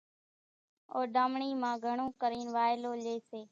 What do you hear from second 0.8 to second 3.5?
اوڍامڻي مان گھڻون ڪرين وائلو لئي سي۔